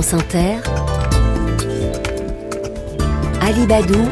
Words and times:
France 0.00 0.14
Inter, 0.14 0.56
Alibadou, 3.42 4.08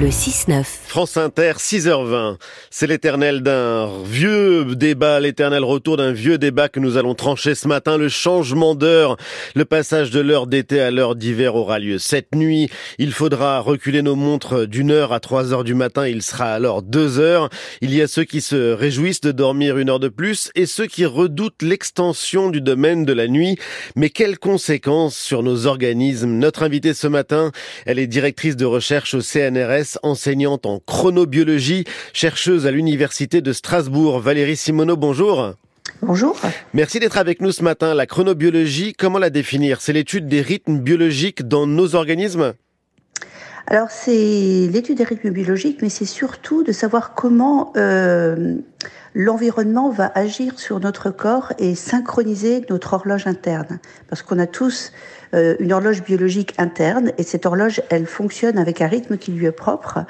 le 0.00 0.08
6-9. 0.08 0.85
France 0.96 1.18
Inter, 1.18 1.52
6h20. 1.58 2.38
C'est 2.70 2.86
l'éternel 2.86 3.42
d'un 3.42 4.02
vieux 4.02 4.64
débat, 4.74 5.20
l'éternel 5.20 5.62
retour 5.62 5.98
d'un 5.98 6.12
vieux 6.12 6.38
débat 6.38 6.70
que 6.70 6.80
nous 6.80 6.96
allons 6.96 7.14
trancher 7.14 7.54
ce 7.54 7.68
matin. 7.68 7.98
Le 7.98 8.08
changement 8.08 8.74
d'heure, 8.74 9.18
le 9.54 9.66
passage 9.66 10.10
de 10.10 10.20
l'heure 10.20 10.46
d'été 10.46 10.80
à 10.80 10.90
l'heure 10.90 11.14
d'hiver 11.14 11.54
aura 11.54 11.78
lieu 11.78 11.98
cette 11.98 12.34
nuit. 12.34 12.70
Il 12.96 13.12
faudra 13.12 13.60
reculer 13.60 14.00
nos 14.00 14.16
montres 14.16 14.66
d'une 14.66 14.90
heure 14.90 15.12
à 15.12 15.20
3 15.20 15.52
heures 15.52 15.64
du 15.64 15.74
matin. 15.74 16.08
Il 16.08 16.22
sera 16.22 16.46
alors 16.46 16.80
2 16.80 17.18
heures. 17.18 17.50
Il 17.82 17.94
y 17.94 18.00
a 18.00 18.08
ceux 18.08 18.24
qui 18.24 18.40
se 18.40 18.72
réjouissent 18.72 19.20
de 19.20 19.32
dormir 19.32 19.76
une 19.76 19.90
heure 19.90 20.00
de 20.00 20.08
plus 20.08 20.50
et 20.54 20.64
ceux 20.64 20.86
qui 20.86 21.04
redoutent 21.04 21.60
l'extension 21.60 22.48
du 22.48 22.62
domaine 22.62 23.04
de 23.04 23.12
la 23.12 23.28
nuit. 23.28 23.58
Mais 23.96 24.08
quelles 24.08 24.38
conséquences 24.38 25.14
sur 25.14 25.42
nos 25.42 25.66
organismes? 25.66 26.38
Notre 26.38 26.62
invitée 26.62 26.94
ce 26.94 27.06
matin, 27.06 27.52
elle 27.84 27.98
est 27.98 28.06
directrice 28.06 28.56
de 28.56 28.64
recherche 28.64 29.12
au 29.12 29.20
CNRS, 29.20 29.98
enseignante 30.02 30.64
en 30.64 30.80
chronobiologie, 30.86 31.84
chercheuse 32.12 32.66
à 32.66 32.70
l'Université 32.70 33.40
de 33.40 33.52
Strasbourg. 33.52 34.20
Valérie 34.20 34.56
Simoneau, 34.56 34.96
bonjour. 34.96 35.54
Bonjour. 36.02 36.36
Merci 36.74 37.00
d'être 37.00 37.18
avec 37.18 37.40
nous 37.40 37.52
ce 37.52 37.62
matin. 37.62 37.94
La 37.94 38.06
chronobiologie, 38.06 38.92
comment 38.92 39.18
la 39.18 39.30
définir? 39.30 39.80
C'est 39.80 39.92
l'étude 39.92 40.28
des 40.28 40.40
rythmes 40.40 40.78
biologiques 40.78 41.46
dans 41.46 41.66
nos 41.66 41.94
organismes? 41.94 42.54
Alors 43.68 43.90
c'est 43.90 44.68
l'étude 44.70 44.98
des 44.98 45.04
rythmes 45.04 45.30
biologiques, 45.30 45.82
mais 45.82 45.88
c'est 45.88 46.04
surtout 46.04 46.62
de 46.62 46.70
savoir 46.70 47.14
comment 47.14 47.72
euh, 47.76 48.54
l'environnement 49.14 49.90
va 49.90 50.12
agir 50.14 50.60
sur 50.60 50.78
notre 50.78 51.10
corps 51.10 51.52
et 51.58 51.74
synchroniser 51.74 52.64
notre 52.70 52.94
horloge 52.94 53.26
interne. 53.26 53.80
Parce 54.08 54.22
qu'on 54.22 54.38
a 54.38 54.46
tous 54.46 54.92
une 55.32 55.72
horloge 55.72 56.02
biologique 56.02 56.54
interne 56.58 57.12
et 57.18 57.22
cette 57.22 57.46
horloge, 57.46 57.82
elle 57.90 58.06
fonctionne 58.06 58.58
avec 58.58 58.80
un 58.80 58.86
rythme 58.86 59.16
qui 59.16 59.32
lui 59.32 59.46
est 59.46 59.52
propre 59.52 60.00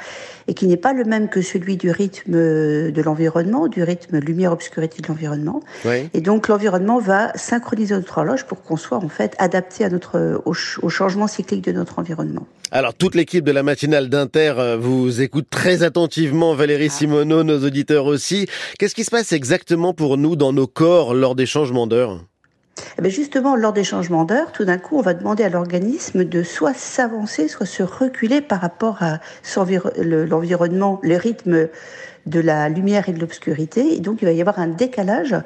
et 0.49 0.55
qui 0.55 0.67
n'est 0.67 0.77
pas 0.77 0.93
le 0.93 1.05
même 1.05 1.29
que 1.29 1.43
celui 1.43 1.77
du 1.77 1.91
rythme 1.91 2.33
de 2.33 3.03
l'environnement, 3.03 3.69
du 3.69 3.83
rythme 3.83 4.19
lumière-obscurité 4.19 5.03
de 5.03 5.09
l'environnement. 5.09 5.61
Et 6.15 6.21
donc 6.21 6.49
l'environnement 6.49 6.99
va 6.99 7.33
synchroniser 7.35 7.95
notre 7.95 8.19
horloge 8.19 8.45
pour 8.45 8.63
qu'on 8.63 8.77
soit 8.77 8.99
en 8.99 9.09
fait 9.09 9.35
adapté 9.39 9.85
à 9.85 9.89
notre, 9.89 10.43
au, 10.45 10.55
au 10.83 10.89
changement 10.89 11.27
cyclique 11.27 11.65
de 11.65 11.73
notre 11.73 11.99
environnement. 11.99 12.47
Alors 12.73 12.95
toute 12.95 13.15
l'équipe 13.15 13.45
de 13.45 13.53
la 13.53 13.63
matinale 13.63 14.09
d'Inter 14.09 14.55
euh, 14.59 14.77
vous 14.77 15.21
écoute 15.21 15.47
très 15.51 15.85
attentivement, 15.85 16.55
Valérie 16.55 16.89
ah. 16.91 16.95
Simoneau, 16.95 17.45
nos 17.45 17.65
auditeurs 17.65 18.07
aussi. 18.07 18.47
Qu'est-ce 18.79 18.95
qui 18.95 19.05
se 19.05 19.11
passe 19.11 19.33
exactement 19.33 19.95
pour 19.95 20.17
nous 20.17 20.35
dans 20.35 20.53
nos 20.53 20.67
corps 20.67 21.15
lors 21.15 21.37
des 21.37 21.47
changements 21.47 21.87
d'heure? 21.87 22.21
Eh 22.99 23.03
bien 23.03 23.11
justement, 23.11 23.57
lors 23.57 23.73
des 23.73 23.85
changements 23.85 24.25
d'heure, 24.25 24.53
tout 24.53 24.65
d'un 24.65 24.79
coup, 24.79 24.99
on 24.99 25.03
va 25.03 25.15
demander 25.15 25.45
à 25.45 25.49
l'organisme 25.49 26.25
de 26.25 26.43
soit 26.43 26.75
s'avancer, 26.75 27.49
soit 27.49 27.67
se 27.67 27.83
reculer 27.83 28.41
par 28.41 28.61
rapport 28.61 29.03
à 29.03 29.19
l'environnement, 29.99 30.99
le 31.03 31.17
rythme 31.17 31.69
de 32.27 32.41
la 32.41 32.69
lumière 32.69 33.09
et 33.09 33.13
de 33.13 33.21
l'obscurité. 33.21 33.95
Et 33.95 34.01
donc, 34.01 34.23
il 34.23 34.25
va 34.25 34.33
y 34.33 34.41
avoir 34.41 34.59
un 34.59 34.69
décalage 34.69 35.37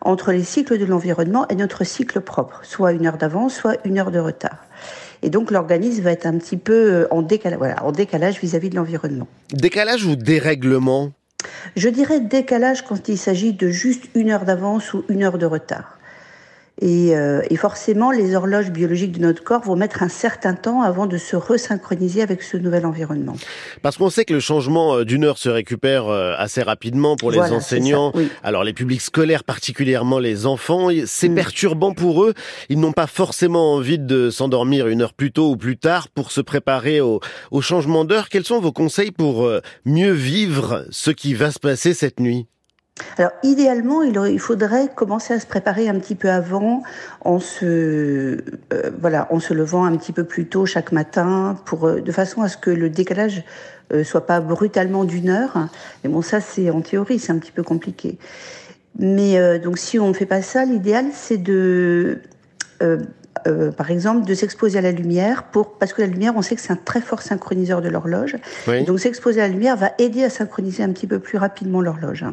entre 0.00 0.32
les 0.32 0.44
cycles 0.44 0.78
de 0.78 0.84
l'environnement 0.84 1.48
et 1.48 1.54
notre 1.54 1.84
cycle 1.84 2.20
propre, 2.20 2.60
soit 2.62 2.92
une 2.92 3.06
heure 3.06 3.16
d'avance, 3.16 3.54
soit 3.54 3.76
une 3.84 3.98
heure 3.98 4.10
de 4.10 4.18
retard. 4.18 4.64
Et 5.22 5.30
donc 5.30 5.50
l'organisme 5.50 6.02
va 6.02 6.12
être 6.12 6.26
un 6.26 6.38
petit 6.38 6.56
peu 6.56 7.08
en 7.10 7.22
décalage, 7.22 7.58
voilà, 7.58 7.84
en 7.84 7.90
décalage 7.90 8.38
vis-à-vis 8.40 8.70
de 8.70 8.76
l'environnement. 8.76 9.26
Décalage 9.52 10.06
ou 10.06 10.14
dérèglement? 10.14 11.10
Je 11.76 11.88
dirais 11.88 12.20
décalage 12.20 12.82
quand 12.82 13.08
il 13.08 13.18
s'agit 13.18 13.52
de 13.52 13.68
juste 13.68 14.04
une 14.14 14.30
heure 14.30 14.44
d'avance 14.44 14.94
ou 14.94 15.04
une 15.08 15.24
heure 15.24 15.38
de 15.38 15.46
retard. 15.46 15.97
Et, 16.80 17.16
euh, 17.16 17.42
et, 17.50 17.56
forcément, 17.56 18.10
les 18.10 18.36
horloges 18.36 18.70
biologiques 18.70 19.12
de 19.12 19.20
notre 19.20 19.42
corps 19.42 19.62
vont 19.62 19.74
mettre 19.74 20.02
un 20.02 20.08
certain 20.08 20.54
temps 20.54 20.82
avant 20.82 21.06
de 21.06 21.18
se 21.18 21.34
resynchroniser 21.34 22.22
avec 22.22 22.42
ce 22.42 22.56
nouvel 22.56 22.86
environnement. 22.86 23.34
Parce 23.82 23.96
qu'on 23.96 24.10
sait 24.10 24.24
que 24.24 24.34
le 24.34 24.40
changement 24.40 24.96
euh, 24.96 25.04
d'une 25.04 25.24
heure 25.24 25.38
se 25.38 25.48
récupère 25.48 26.06
euh, 26.06 26.34
assez 26.38 26.62
rapidement 26.62 27.16
pour 27.16 27.32
les 27.32 27.40
enseignants. 27.40 28.12
Alors 28.44 28.62
les 28.62 28.72
publics 28.72 29.00
scolaires, 29.00 29.42
particulièrement 29.42 30.18
les 30.18 30.46
enfants, 30.46 30.88
c'est 31.06 31.28
mm. 31.28 31.34
perturbant 31.34 31.92
pour 31.92 32.22
eux. 32.24 32.34
Ils 32.68 32.78
n'ont 32.78 32.92
pas 32.92 33.08
forcément 33.08 33.74
envie 33.74 33.98
de 33.98 34.30
s'endormir 34.30 34.86
une 34.86 35.02
heure 35.02 35.14
plus 35.14 35.32
tôt 35.32 35.50
ou 35.50 35.56
plus 35.56 35.76
tard 35.76 36.08
pour 36.08 36.30
se 36.30 36.40
préparer 36.40 37.00
au, 37.00 37.20
au 37.50 37.60
changement 37.60 38.04
d'heure. 38.04 38.28
Quels 38.28 38.44
sont 38.44 38.60
vos 38.60 38.72
conseils 38.72 39.10
pour 39.10 39.50
mieux 39.84 40.12
vivre 40.12 40.84
ce 40.90 41.10
qui 41.10 41.34
va 41.34 41.50
se 41.50 41.58
passer 41.58 41.94
cette 41.94 42.20
nuit? 42.20 42.46
Alors 43.16 43.32
idéalement, 43.42 44.02
il, 44.02 44.38
faudrait 44.38 44.88
commencer 44.94 45.34
à 45.34 45.40
se 45.40 45.46
préparer 45.46 45.88
un 45.88 45.98
petit 45.98 46.14
peu 46.14 46.30
avant, 46.30 46.82
en 47.24 47.38
se 47.38 47.64
euh, 48.72 48.90
voilà, 49.00 49.26
en 49.30 49.40
se 49.40 49.54
levant 49.54 49.84
un 49.84 49.96
petit 49.96 50.12
peu 50.12 50.24
plus 50.24 50.46
tôt 50.46 50.66
chaque 50.66 50.92
matin, 50.92 51.56
pour 51.64 51.86
euh, 51.86 52.00
de 52.00 52.12
façon 52.12 52.42
à 52.42 52.48
ce 52.48 52.56
que 52.56 52.70
le 52.70 52.90
décalage 52.90 53.44
euh, 53.92 54.04
soit 54.04 54.26
pas 54.26 54.40
brutalement 54.40 55.04
d'une 55.04 55.30
heure. 55.30 55.68
Mais 56.02 56.10
bon, 56.10 56.22
ça 56.22 56.40
c'est 56.40 56.70
en 56.70 56.80
théorie, 56.80 57.18
c'est 57.18 57.32
un 57.32 57.38
petit 57.38 57.52
peu 57.52 57.62
compliqué. 57.62 58.18
Mais 58.98 59.58
donc 59.60 59.78
si 59.78 59.98
on 60.00 60.08
ne 60.08 60.12
fait 60.12 60.26
pas 60.26 60.42
ça, 60.42 60.64
l'idéal 60.64 61.06
c'est 61.12 61.36
de 61.36 62.18
par 63.76 63.90
exemple, 63.90 64.26
de 64.26 64.34
s'exposer 64.34 64.78
à 64.78 64.82
la 64.82 64.90
lumière 64.90 65.44
pour 65.44 65.78
parce 65.78 65.92
que 65.92 66.02
la 66.02 66.08
lumière, 66.08 66.32
on 66.36 66.42
sait 66.42 66.56
que 66.56 66.60
c'est 66.60 66.72
un 66.72 66.76
très 66.76 67.00
fort 67.00 67.22
synchroniseur 67.22 67.80
de 67.80 67.88
l'horloge. 67.88 68.36
Donc 68.86 68.98
s'exposer 68.98 69.40
à 69.40 69.46
la 69.46 69.52
lumière 69.52 69.76
va 69.76 69.92
aider 69.98 70.24
à 70.24 70.30
synchroniser 70.30 70.82
un 70.82 70.90
petit 70.92 71.06
peu 71.06 71.20
plus 71.20 71.38
rapidement 71.38 71.80
l'horloge. 71.80 72.24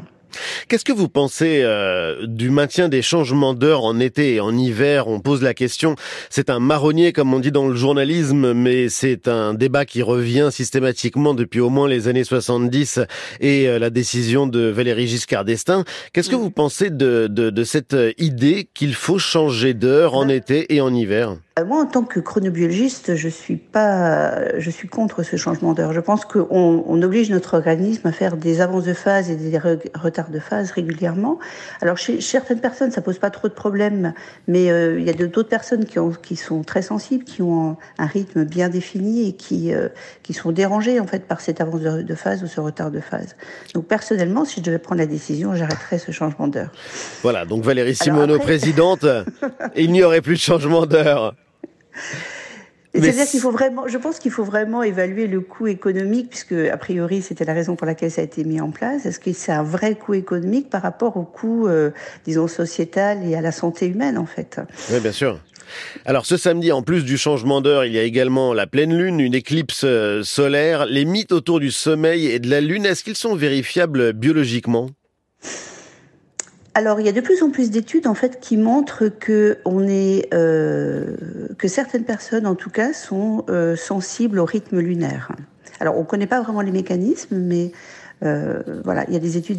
Qu'est-ce 0.67 0.85
que 0.85 0.93
vous 0.93 1.09
pensez 1.09 1.61
euh, 1.63 2.25
du 2.27 2.49
maintien 2.49 2.89
des 2.89 3.01
changements 3.01 3.53
d'heure 3.53 3.83
en 3.83 3.99
été 3.99 4.35
et 4.35 4.39
en 4.39 4.55
hiver? 4.57 5.07
On 5.07 5.19
pose 5.19 5.41
la 5.41 5.53
question. 5.53 5.95
C'est 6.29 6.49
un 6.49 6.59
marronnier, 6.59 7.13
comme 7.13 7.33
on 7.33 7.39
dit 7.39 7.51
dans 7.51 7.67
le 7.67 7.75
journalisme, 7.75 8.53
mais 8.53 8.89
c'est 8.89 9.27
un 9.27 9.53
débat 9.53 9.85
qui 9.85 10.01
revient 10.01 10.49
systématiquement 10.51 11.33
depuis 11.33 11.59
au 11.59 11.69
moins 11.69 11.87
les 11.87 12.07
années 12.07 12.23
70 12.23 12.99
et 13.39 13.67
euh, 13.67 13.79
la 13.79 13.89
décision 13.89 14.47
de 14.47 14.67
Valérie 14.67 15.07
Giscard 15.07 15.45
d'Estaing. 15.45 15.83
Qu'est-ce 16.13 16.29
que 16.29 16.35
mm. 16.35 16.39
vous 16.39 16.51
pensez 16.51 16.89
de, 16.89 17.27
de, 17.29 17.49
de 17.49 17.63
cette 17.63 17.95
idée 18.17 18.67
qu'il 18.73 18.93
faut 18.93 19.19
changer 19.19 19.73
d'heure 19.73 20.15
en 20.15 20.29
été 20.29 20.73
et 20.73 20.81
en 20.81 20.93
hiver? 20.93 21.37
Moi, 21.63 21.81
en 21.81 21.85
tant 21.85 22.03
que 22.03 22.19
chronobiologiste, 22.19 23.15
je 23.15 23.29
suis 23.29 23.55
pas, 23.55 24.59
je 24.59 24.69
suis 24.69 24.89
contre 24.89 25.23
ce 25.23 25.37
changement 25.37 25.71
d'heure. 25.71 25.93
Je 25.93 26.01
pense 26.01 26.25
qu'on 26.25 26.45
on 26.85 27.01
oblige 27.01 27.29
notre 27.29 27.53
organisme 27.53 28.05
à 28.05 28.11
faire 28.11 28.35
des 28.35 28.59
avances 28.59 28.83
de 28.83 28.93
phase 28.93 29.29
et 29.29 29.37
des 29.37 29.57
retards 29.57 30.31
de 30.31 30.39
phase 30.39 30.71
régulièrement. 30.71 31.39
Alors, 31.79 31.95
chez, 31.95 32.19
certaines 32.19 32.59
personnes, 32.59 32.91
ça 32.91 33.01
pose 33.01 33.19
pas 33.19 33.29
trop 33.29 33.47
de 33.47 33.53
problèmes, 33.53 34.13
mais 34.49 34.69
euh, 34.69 34.99
il 34.99 35.05
y 35.05 35.09
a 35.09 35.13
d'autres 35.13 35.47
personnes 35.47 35.85
qui, 35.85 35.97
ont, 35.97 36.11
qui 36.11 36.35
sont 36.35 36.61
très 36.61 36.81
sensibles, 36.81 37.23
qui 37.23 37.41
ont 37.41 37.77
un 37.99 38.05
rythme 38.05 38.43
bien 38.43 38.67
défini 38.67 39.29
et 39.29 39.31
qui, 39.31 39.73
euh, 39.73 39.87
qui 40.23 40.33
sont 40.33 40.51
dérangées 40.51 40.99
en 40.99 41.07
fait 41.07 41.25
par 41.25 41.39
cette 41.39 41.61
avance 41.61 41.79
de, 41.79 42.15
phase 42.15 42.43
ou 42.43 42.47
ce 42.47 42.59
retard 42.59 42.91
de 42.91 42.99
phase. 42.99 43.37
Donc, 43.73 43.85
personnellement, 43.85 44.43
si 44.43 44.59
je 44.59 44.65
devais 44.65 44.79
prendre 44.79 44.99
la 44.99 45.07
décision, 45.07 45.55
j'arrêterais 45.55 45.99
ce 45.99 46.11
changement 46.11 46.49
d'heure. 46.49 46.71
Voilà. 47.23 47.45
Donc, 47.45 47.63
Valérie 47.63 47.95
Simoneau, 47.95 48.39
présidente, 48.39 49.05
il 49.77 49.93
n'y 49.93 50.03
aurait 50.03 50.19
plus 50.19 50.35
de 50.35 50.41
changement 50.41 50.85
d'heure. 50.85 51.33
C'est-à-dire 52.93 53.25
qu'il 53.25 53.39
faut 53.39 53.51
vraiment, 53.51 53.87
je 53.87 53.97
pense 53.97 54.19
qu'il 54.19 54.31
faut 54.31 54.43
vraiment 54.43 54.81
évaluer 54.83 55.27
le 55.27 55.41
coût 55.41 55.67
économique, 55.67 56.29
puisque 56.29 56.53
a 56.53 56.77
priori 56.77 57.21
c'était 57.21 57.45
la 57.45 57.53
raison 57.53 57.75
pour 57.75 57.87
laquelle 57.87 58.11
ça 58.11 58.21
a 58.21 58.23
été 58.23 58.43
mis 58.43 58.61
en 58.61 58.71
place. 58.71 59.05
Est-ce 59.05 59.19
que 59.19 59.33
c'est 59.33 59.51
un 59.51 59.63
vrai 59.63 59.95
coût 59.95 60.13
économique 60.13 60.69
par 60.69 60.81
rapport 60.81 61.17
au 61.17 61.23
coût, 61.23 61.67
euh, 61.67 61.91
disons, 62.25 62.47
sociétal 62.47 63.27
et 63.27 63.35
à 63.35 63.41
la 63.41 63.51
santé 63.51 63.87
humaine 63.87 64.17
en 64.17 64.25
fait? 64.25 64.61
Oui, 64.91 64.99
bien 64.99 65.11
sûr. 65.11 65.39
Alors 66.05 66.25
ce 66.25 66.37
samedi, 66.37 66.71
en 66.71 66.83
plus 66.83 67.03
du 67.03 67.17
changement 67.17 67.59
d'heure, 67.59 67.85
il 67.85 67.91
y 67.91 67.99
a 67.99 68.03
également 68.03 68.53
la 68.53 68.67
pleine 68.67 68.95
lune, 68.95 69.19
une 69.19 69.33
éclipse 69.33 69.81
euh, 69.83 70.23
solaire. 70.23 70.85
Les 70.85 71.05
mythes 71.05 71.31
autour 71.31 71.59
du 71.59 71.71
sommeil 71.71 72.27
et 72.27 72.39
de 72.39 72.49
la 72.49 72.61
lune, 72.61 72.85
est-ce 72.85 73.03
qu'ils 73.03 73.17
sont 73.17 73.35
vérifiables 73.35 74.13
biologiquement? 74.13 74.89
Alors, 76.77 76.99
il 76.99 77.05
y 77.05 77.09
a 77.09 77.13
de 77.13 77.21
plus 77.21 77.41
en 77.41 77.51
plus 77.51 77.71
d'études 77.71 78.05
en 78.05 78.15
fait 78.15 78.41
qui 78.41 78.57
montrent 78.57 79.07
que 79.07 79.59
on 79.63 79.87
est 79.87 80.27
euh, 80.33 81.15
que 81.57 81.67
certaines 81.67 82.03
personnes, 82.03 82.45
en 82.45 82.55
tout 82.55 82.69
cas, 82.69 82.93
sont 82.93 83.45
euh, 83.49 83.75
sensibles 83.75 84.39
au 84.39 84.45
rythme 84.45 84.79
lunaire. 84.79 85.31
Alors, 85.79 85.97
on 85.97 86.01
ne 86.01 86.05
connaît 86.05 86.27
pas 86.27 86.41
vraiment 86.41 86.61
les 86.61 86.71
mécanismes, 86.71 87.37
mais 87.37 87.71
euh, 88.23 88.61
voilà, 88.83 89.05
il 89.07 89.13
y 89.13 89.17
a 89.17 89.19
des 89.19 89.37
études 89.37 89.57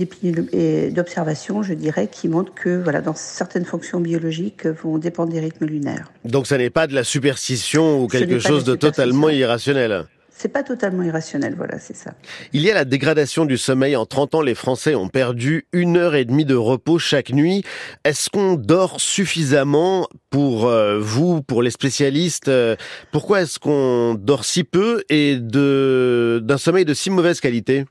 d'observation, 0.94 1.62
je 1.62 1.74
dirais, 1.74 2.08
qui 2.10 2.28
montrent 2.28 2.54
que 2.54 2.82
voilà, 2.82 3.00
dans 3.00 3.14
certaines 3.14 3.64
fonctions 3.64 4.00
biologiques 4.00 4.66
vont 4.66 4.98
dépendre 4.98 5.32
des 5.32 5.40
rythmes 5.40 5.66
lunaires. 5.66 6.10
Donc, 6.24 6.46
ça 6.46 6.56
n'est 6.58 6.70
pas 6.70 6.86
de 6.86 6.94
la 6.94 7.04
superstition 7.04 8.02
ou 8.02 8.06
quelque 8.06 8.38
chose 8.38 8.64
de 8.64 8.74
totalement 8.74 9.28
irrationnel. 9.28 10.06
C'est 10.38 10.48
pas 10.48 10.62
totalement 10.62 11.02
irrationnel, 11.02 11.54
voilà, 11.56 11.78
c'est 11.78 11.96
ça. 11.96 12.12
Il 12.52 12.60
y 12.60 12.70
a 12.70 12.74
la 12.74 12.84
dégradation 12.84 13.46
du 13.46 13.56
sommeil. 13.56 13.96
En 13.96 14.04
30 14.04 14.34
ans, 14.34 14.42
les 14.42 14.54
Français 14.54 14.94
ont 14.94 15.08
perdu 15.08 15.66
une 15.72 15.96
heure 15.96 16.14
et 16.14 16.26
demie 16.26 16.44
de 16.44 16.54
repos 16.54 16.98
chaque 16.98 17.30
nuit. 17.30 17.64
Est-ce 18.04 18.28
qu'on 18.28 18.54
dort 18.54 19.00
suffisamment 19.00 20.08
pour 20.28 20.66
euh, 20.66 20.98
vous, 21.00 21.40
pour 21.40 21.62
les 21.62 21.70
spécialistes 21.70 22.48
euh, 22.48 22.76
Pourquoi 23.12 23.42
est-ce 23.42 23.58
qu'on 23.58 24.14
dort 24.14 24.44
si 24.44 24.62
peu 24.62 25.04
et 25.08 25.36
de 25.36 26.42
d'un 26.44 26.58
sommeil 26.58 26.84
de 26.84 26.92
si 26.92 27.08
mauvaise 27.08 27.40
qualité? 27.40 27.86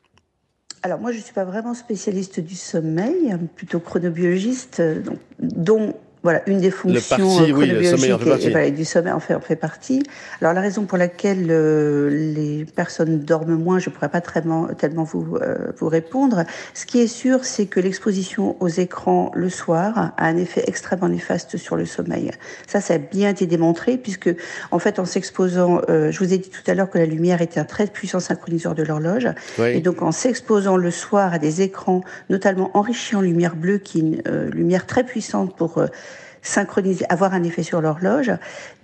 Alors 0.83 0.99
moi, 0.99 1.11
je 1.11 1.17
suis 1.17 1.33
pas 1.33 1.45
vraiment 1.45 1.73
spécialiste 1.73 2.39
du 2.39 2.53
sommeil, 2.53 3.35
plutôt 3.55 3.79
chronobiologiste, 3.79 4.83
donc, 5.03 5.17
dont 5.39 5.95
voilà, 6.25 6.41
une 6.47 6.59
des 6.59 6.71
fonctions 6.71 7.17
parti, 7.17 7.53
oui, 7.53 7.67
le 7.67 7.83
sommeil 7.83 8.11
en 8.11 8.17
fait 8.17 8.25
partie. 8.25 8.47
Et, 8.47 8.49
voilà, 8.49 8.69
du 8.71 8.83
sommeil 8.83 9.13
en 9.13 9.19
fait, 9.19 9.35
en 9.35 9.39
fait 9.41 9.55
partie. 9.55 10.01
Alors 10.41 10.55
la 10.55 10.61
raison 10.61 10.85
pour 10.85 10.97
laquelle 10.97 11.45
euh, 11.51 12.09
les 12.09 12.65
personnes 12.65 13.19
dorment 13.19 13.53
moins, 13.53 13.77
je 13.77 13.91
pourrais 13.91 14.09
pas 14.09 14.21
tellement, 14.21 14.65
tellement 14.69 15.03
vous 15.03 15.37
euh, 15.39 15.71
vous 15.77 15.87
répondre. 15.87 16.43
Ce 16.73 16.87
qui 16.87 16.99
est 16.99 17.05
sûr, 17.05 17.45
c'est 17.45 17.67
que 17.67 17.79
l'exposition 17.79 18.57
aux 18.59 18.67
écrans 18.67 19.31
le 19.35 19.51
soir 19.51 20.13
a 20.17 20.25
un 20.25 20.35
effet 20.37 20.63
extrêmement 20.65 21.09
néfaste 21.09 21.57
sur 21.57 21.75
le 21.75 21.85
sommeil. 21.85 22.31
Ça, 22.65 22.81
ça 22.81 22.95
a 22.95 22.97
bien 22.97 23.29
été 23.29 23.45
démontré 23.45 23.95
puisque 23.95 24.35
en 24.71 24.79
fait, 24.79 24.97
en 24.97 25.05
s'exposant, 25.05 25.81
euh, 25.89 26.09
je 26.09 26.17
vous 26.17 26.33
ai 26.33 26.39
dit 26.39 26.49
tout 26.49 26.63
à 26.65 26.73
l'heure 26.73 26.89
que 26.89 26.97
la 26.97 27.05
lumière 27.05 27.43
était 27.43 27.59
un 27.59 27.65
très 27.65 27.85
puissant 27.85 28.19
synchroniseur 28.19 28.73
de 28.73 28.81
l'horloge, 28.81 29.27
et 29.59 29.79
donc 29.79 30.01
en 30.01 30.11
s'exposant 30.11 30.75
le 30.75 30.89
soir 30.89 31.35
à 31.35 31.37
des 31.37 31.61
écrans, 31.61 32.01
notamment 32.31 32.75
enrichis 32.75 33.15
en 33.15 33.21
lumière 33.21 33.55
bleue, 33.55 33.77
qui 33.77 33.99
est 33.99 34.01
une 34.01 34.49
lumière 34.51 34.87
très 34.87 35.03
puissante 35.03 35.55
pour 35.55 35.85
synchroniser, 36.45 37.05
avoir 37.09 37.33
un 37.33 37.43
effet 37.43 37.63
sur 37.63 37.81
l'horloge, 37.81 38.31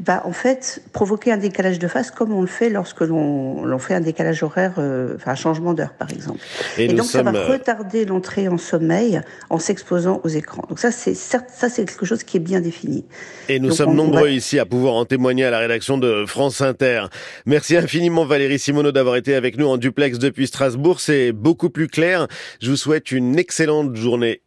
va 0.03 0.25
en 0.25 0.31
fait 0.31 0.81
provoquer 0.93 1.31
un 1.31 1.37
décalage 1.37 1.79
de 1.79 1.87
phase 1.87 2.11
comme 2.11 2.33
on 2.33 2.41
le 2.41 2.47
fait 2.47 2.69
lorsque 2.69 3.01
l'on 3.01 3.79
fait 3.79 3.93
un 3.93 4.01
décalage 4.01 4.43
horaire, 4.43 4.73
euh, 4.77 5.15
enfin 5.15 5.31
un 5.31 5.35
changement 5.35 5.73
d'heure 5.73 5.93
par 5.93 6.11
exemple. 6.11 6.39
Et, 6.77 6.87
donc 6.87 7.05
ça 7.05 7.23
va 7.23 7.31
euh, 7.33 7.47
retarder 7.47 8.05
l'entrée 8.05 8.47
en 8.47 8.57
sommeil 8.57 9.21
en 9.49 9.59
s'exposant 9.59 10.21
aux 10.23 10.29
écrans. 10.29 10.65
Donc 10.69 10.79
ça 10.79 10.91
c'est 10.91 11.13
ça 11.13 11.39
c'est 11.69 11.85
quelque 11.85 12.05
chose 12.05 12.23
qui 12.23 12.37
est 12.37 12.41
bien 12.41 12.61
défini. 12.61 13.05
Et 13.47 13.59
nous 13.59 13.71
sommes 13.71 13.95
nombreux 13.95 14.29
ici 14.29 14.59
à 14.59 14.65
pouvoir 14.65 14.95
en 14.95 15.05
témoigner 15.05 15.45
à 15.45 15.51
la 15.51 15.59
rédaction 15.59 15.97
de 15.97 16.25
France 16.25 16.61
Inter. 16.61 17.05
Merci 17.45 17.77
infiniment 17.77 18.25
Valérie 18.25 18.59
Simoneau 18.59 18.91
d'avoir 18.91 19.15
été 19.15 19.35
avec 19.35 19.57
nous 19.57 19.67
en 19.67 19.77
duplex 19.77 20.17
depuis 20.17 20.47
Strasbourg. 20.47 20.99
C'est 20.99 21.31
beaucoup 21.31 21.69
plus 21.69 21.87
clair. 21.87 22.27
Je 22.61 22.71
vous 22.71 22.77
souhaite 22.77 23.11
une 23.11 23.37
excellente 23.37 23.95
journée. 23.95 24.39